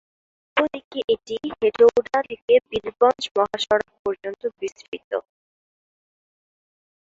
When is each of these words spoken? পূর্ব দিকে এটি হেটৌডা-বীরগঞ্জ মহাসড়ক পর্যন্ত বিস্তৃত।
পূর্ব 0.57 0.69
দিকে 0.75 0.99
এটি 1.13 1.35
হেটৌডা-বীরগঞ্জ 1.59 3.23
মহাসড়ক 3.35 3.89
পর্যন্ত 4.03 4.41
বিস্তৃত। 4.59 5.11